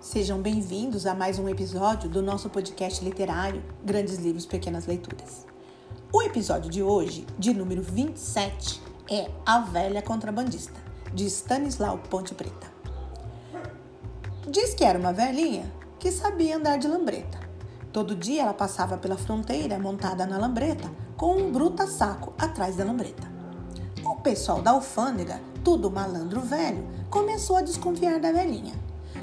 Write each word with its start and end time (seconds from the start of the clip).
Sejam 0.00 0.40
bem-vindos 0.40 1.06
a 1.06 1.14
mais 1.14 1.40
um 1.40 1.48
episódio 1.48 2.08
do 2.08 2.22
nosso 2.22 2.48
podcast 2.48 3.04
literário 3.04 3.64
Grandes 3.84 4.16
Livros, 4.18 4.46
Pequenas 4.46 4.86
Leituras. 4.86 5.44
O 6.12 6.22
episódio 6.22 6.70
de 6.70 6.80
hoje, 6.80 7.26
de 7.36 7.52
número 7.52 7.82
27, 7.82 8.80
é 9.10 9.28
A 9.44 9.58
Velha 9.58 10.00
Contrabandista, 10.00 10.78
de 11.12 11.26
Stanislau 11.26 11.98
Ponte 11.98 12.32
Preta. 12.32 12.68
Diz 14.48 14.72
que 14.72 14.84
era 14.84 15.00
uma 15.00 15.12
velhinha 15.12 15.68
que 15.98 16.12
sabia 16.12 16.56
andar 16.56 16.78
de 16.78 16.86
lambreta. 16.86 17.40
Todo 17.92 18.14
dia 18.14 18.42
ela 18.42 18.54
passava 18.54 18.96
pela 18.96 19.16
fronteira 19.16 19.80
montada 19.80 20.24
na 20.24 20.38
lambreta 20.38 20.88
com 21.16 21.34
um 21.34 21.50
bruta 21.50 21.88
saco 21.88 22.32
atrás 22.38 22.76
da 22.76 22.84
lambreta. 22.84 23.26
O 24.04 24.14
pessoal 24.20 24.62
da 24.62 24.70
alfândega, 24.70 25.40
tudo 25.64 25.90
malandro 25.90 26.40
velho, 26.40 26.86
começou 27.10 27.56
a 27.56 27.62
desconfiar 27.62 28.20
da 28.20 28.30
velhinha. 28.30 28.74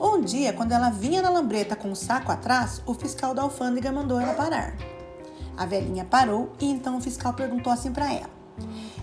Um 0.00 0.20
dia, 0.20 0.52
quando 0.52 0.72
ela 0.72 0.90
vinha 0.90 1.20
na 1.20 1.30
lambreta 1.30 1.74
com 1.74 1.90
o 1.90 1.96
saco 1.96 2.30
atrás, 2.30 2.82
o 2.86 2.94
fiscal 2.94 3.34
da 3.34 3.42
alfândega 3.42 3.90
mandou 3.90 4.20
ela 4.20 4.34
parar. 4.34 4.76
A 5.56 5.66
velhinha 5.66 6.04
parou 6.04 6.52
e 6.60 6.70
então 6.70 6.98
o 6.98 7.00
fiscal 7.00 7.34
perguntou 7.34 7.72
assim 7.72 7.92
para 7.92 8.12
ela: 8.12 8.30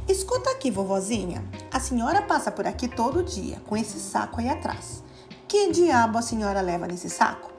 Escuta 0.07 0.51
aqui, 0.51 0.71
vovozinha, 0.71 1.43
a 1.71 1.79
senhora 1.79 2.21
passa 2.21 2.51
por 2.51 2.65
aqui 2.65 2.87
todo 2.87 3.23
dia 3.23 3.61
com 3.67 3.75
esse 3.75 3.99
saco 3.99 4.39
aí 4.39 4.47
atrás. 4.47 5.03
Que 5.47 5.71
diabo 5.71 6.17
a 6.17 6.21
senhora 6.21 6.61
leva 6.61 6.87
nesse 6.87 7.09
saco? 7.09 7.51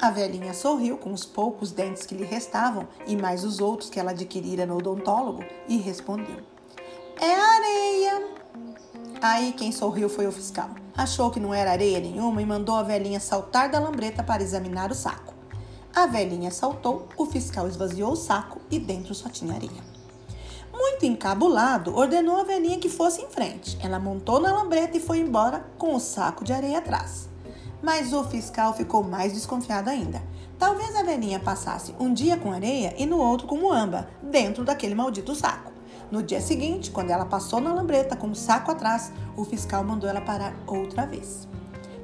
A 0.00 0.10
velhinha 0.10 0.54
sorriu 0.54 0.96
com 0.96 1.12
os 1.12 1.24
poucos 1.24 1.72
dentes 1.72 2.06
que 2.06 2.14
lhe 2.14 2.24
restavam 2.24 2.86
e 3.06 3.16
mais 3.16 3.44
os 3.44 3.58
outros 3.58 3.90
que 3.90 3.98
ela 3.98 4.12
adquirira 4.12 4.64
no 4.64 4.76
odontólogo 4.76 5.44
e 5.68 5.76
respondeu: 5.76 6.38
É 7.20 7.34
areia. 7.34 8.28
Aí 9.20 9.52
quem 9.52 9.72
sorriu 9.72 10.08
foi 10.08 10.26
o 10.26 10.32
fiscal. 10.32 10.70
Achou 10.98 11.30
que 11.30 11.38
não 11.38 11.54
era 11.54 11.70
areia 11.70 12.00
nenhuma 12.00 12.42
e 12.42 12.44
mandou 12.44 12.74
a 12.74 12.82
velhinha 12.82 13.20
saltar 13.20 13.70
da 13.70 13.78
lambreta 13.78 14.20
para 14.20 14.42
examinar 14.42 14.90
o 14.90 14.96
saco. 14.96 15.32
A 15.94 16.06
velhinha 16.06 16.50
saltou, 16.50 17.06
o 17.16 17.24
fiscal 17.24 17.68
esvaziou 17.68 18.10
o 18.10 18.16
saco 18.16 18.60
e 18.68 18.80
dentro 18.80 19.14
só 19.14 19.28
tinha 19.28 19.54
areia. 19.54 19.80
Muito 20.72 21.06
encabulado, 21.06 21.96
ordenou 21.96 22.40
a 22.40 22.42
velhinha 22.42 22.80
que 22.80 22.88
fosse 22.88 23.22
em 23.22 23.28
frente. 23.28 23.78
Ela 23.80 24.00
montou 24.00 24.40
na 24.40 24.52
lambreta 24.52 24.96
e 24.96 25.00
foi 25.00 25.20
embora 25.20 25.64
com 25.78 25.94
o 25.94 26.00
saco 26.00 26.42
de 26.42 26.52
areia 26.52 26.78
atrás. 26.78 27.28
Mas 27.80 28.12
o 28.12 28.24
fiscal 28.24 28.74
ficou 28.74 29.04
mais 29.04 29.32
desconfiado 29.32 29.88
ainda. 29.88 30.20
Talvez 30.58 30.96
a 30.96 31.04
velhinha 31.04 31.38
passasse 31.38 31.94
um 32.00 32.12
dia 32.12 32.36
com 32.36 32.50
areia 32.50 32.92
e 32.98 33.06
no 33.06 33.18
outro 33.18 33.46
com 33.46 33.56
muamba, 33.56 34.08
dentro 34.20 34.64
daquele 34.64 34.96
maldito 34.96 35.32
saco. 35.32 35.67
No 36.10 36.22
dia 36.22 36.40
seguinte, 36.40 36.90
quando 36.90 37.10
ela 37.10 37.26
passou 37.26 37.60
na 37.60 37.72
lambreta 37.72 38.16
com 38.16 38.30
o 38.30 38.34
saco 38.34 38.70
atrás, 38.70 39.12
o 39.36 39.44
fiscal 39.44 39.84
mandou 39.84 40.08
ela 40.08 40.22
parar 40.22 40.54
outra 40.66 41.04
vez. 41.04 41.46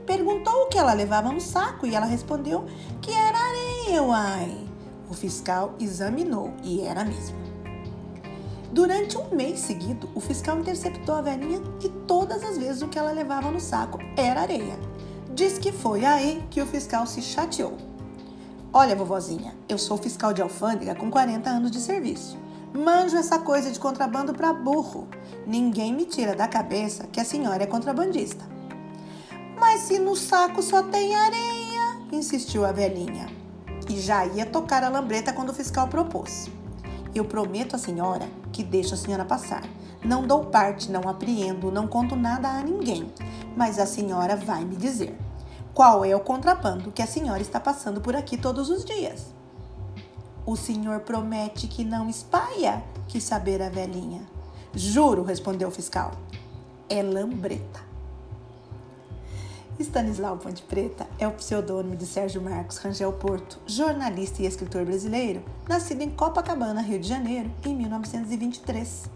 Perguntou 0.07 0.65
o 0.65 0.67
que 0.67 0.77
ela 0.77 0.93
levava 0.93 1.33
no 1.33 1.41
saco 1.41 1.87
e 1.87 1.95
ela 1.95 2.05
respondeu 2.05 2.67
que 3.01 3.11
era 3.11 3.39
areia, 3.39 4.03
uai. 4.03 4.69
O 5.09 5.15
fiscal 5.15 5.75
examinou 5.81 6.53
e 6.63 6.83
era 6.83 7.05
mesmo. 7.05 7.37
Durante 8.71 9.17
um 9.17 9.35
mês 9.35 9.61
seguido, 9.61 10.11
o 10.15 10.21
fiscal 10.21 10.59
interceptou 10.59 11.15
a 11.15 11.23
velhinha 11.23 11.63
e 11.83 11.89
todas 11.89 12.43
as 12.43 12.59
vezes 12.59 12.83
o 12.83 12.89
que 12.89 12.99
ela 12.99 13.13
levava 13.13 13.51
no 13.51 13.61
saco 13.61 13.99
era 14.17 14.43
areia. 14.43 14.79
Diz 15.35 15.59
que 15.59 15.73
foi 15.73 16.05
aí 16.05 16.45
que 16.51 16.61
o 16.61 16.67
fiscal 16.67 17.07
se 17.07 17.23
chateou. 17.23 17.79
Olha, 18.73 18.97
vovozinha, 18.97 19.55
eu 19.69 19.79
sou 19.79 19.97
fiscal 19.97 20.35
de 20.35 20.43
alfândega 20.43 20.95
com 20.95 21.11
40 21.11 21.49
anos 21.49 21.71
de 21.71 21.81
serviço. 21.81 22.37
Manjo 22.77 23.17
essa 23.17 23.39
coisa 23.39 23.71
de 23.71 23.79
contrabando 23.79 24.35
para 24.35 24.53
burro. 24.53 25.07
Ninguém 25.47 25.95
me 25.95 26.07
tira 26.07 26.35
da 26.35 26.49
cabeça 26.49 27.07
que 27.07 27.21
a 27.21 27.25
senhora 27.25 27.63
é 27.63 27.67
contrabandista. 27.67 28.45
Mas 29.57 29.83
se 29.83 30.01
no 30.01 30.17
saco 30.17 30.61
só 30.61 30.83
tem 30.83 31.15
areia, 31.15 32.01
insistiu 32.11 32.67
a 32.67 32.73
velhinha. 32.73 33.29
E 33.89 34.01
já 34.01 34.27
ia 34.27 34.45
tocar 34.45 34.83
a 34.83 34.89
lambreta 34.89 35.33
quando 35.33 35.51
o 35.51 35.55
fiscal 35.55 35.87
propôs. 35.87 36.51
Eu 37.15 37.25
prometo 37.25 37.77
à 37.77 37.79
senhora 37.79 38.29
que 38.51 38.65
deixo 38.65 38.95
a 38.95 38.97
senhora 38.97 39.25
passar. 39.25 39.63
Não 40.05 40.27
dou 40.27 40.47
parte, 40.47 40.91
não 40.91 41.09
apreendo, 41.09 41.71
não 41.71 41.87
conto 41.87 42.17
nada 42.17 42.49
a 42.49 42.61
ninguém. 42.61 43.09
Mas 43.57 43.79
a 43.79 43.87
senhora 43.87 44.35
vai 44.35 44.65
me 44.65 44.75
dizer 44.75 45.17
qual 45.73 46.05
é 46.05 46.17
o 46.17 46.19
contrabando 46.19 46.91
que 46.91 47.03
a 47.03 47.07
senhora 47.07 47.41
está 47.41 47.61
passando 47.61 48.01
por 48.01 48.17
aqui 48.17 48.37
todos 48.37 48.69
os 48.69 48.85
dias. 48.85 49.33
O 50.47 50.57
senhor 50.57 51.01
promete 51.01 51.67
que 51.67 51.83
não 51.85 52.09
espalha? 52.09 52.85
Quis 53.09 53.25
saber 53.25 53.63
a 53.63 53.71
velhinha. 53.71 54.23
Juro, 54.75 55.23
respondeu 55.23 55.69
o 55.69 55.71
fiscal. 55.71 56.13
É 56.89 57.03
lambreta. 57.03 57.81
Stanislau 59.81 60.37
Ponte 60.37 60.63
Preta 60.63 61.07
é 61.19 61.27
o 61.27 61.33
pseudônimo 61.33 61.97
de 61.97 62.07
Sérgio 62.07 62.43
Marcos 62.43 62.77
Rangel 62.77 63.13
Porto, 63.15 63.59
jornalista 63.67 64.43
e 64.43 64.47
escritor 64.47 64.85
brasileiro, 64.85 65.43
nascido 65.69 66.03
em 66.03 66.11
Copacabana, 66.11 66.81
Rio 66.81 67.01
de 67.01 67.09
Janeiro, 67.09 67.51
em 67.65 67.75
1923. 67.75 69.11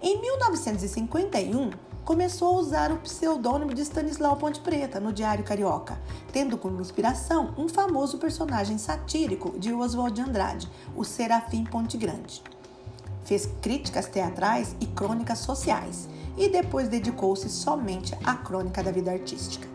Em 0.00 0.20
1951, 0.20 1.70
começou 2.04 2.48
a 2.48 2.60
usar 2.60 2.92
o 2.92 2.98
pseudônimo 2.98 3.72
de 3.72 3.80
Stanislau 3.80 4.36
Ponte 4.36 4.60
Preta 4.60 5.00
no 5.00 5.12
Diário 5.12 5.42
Carioca, 5.42 5.98
tendo 6.32 6.58
como 6.58 6.80
inspiração 6.80 7.54
um 7.56 7.68
famoso 7.68 8.18
personagem 8.18 8.76
satírico 8.76 9.58
de 9.58 9.72
Oswald 9.72 10.14
de 10.14 10.20
Andrade, 10.20 10.70
o 10.94 11.02
Serafim 11.02 11.64
Ponte 11.64 11.96
Grande. 11.96 12.42
Fez 13.24 13.48
críticas 13.62 14.06
teatrais 14.06 14.76
e 14.80 14.86
crônicas 14.86 15.38
sociais 15.38 16.06
e 16.36 16.48
depois 16.48 16.88
dedicou-se 16.88 17.48
somente 17.48 18.14
à 18.22 18.34
crônica 18.34 18.82
da 18.82 18.90
vida 18.90 19.10
artística. 19.10 19.66